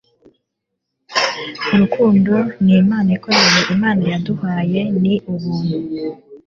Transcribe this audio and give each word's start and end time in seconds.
urukundo 1.73 2.33
nimpano 2.65 3.09
ikomeye 3.17 3.61
imana 3.75 4.01
yaduhaye. 4.11 4.81
ni 5.01 5.13
ubuntu 5.33 5.75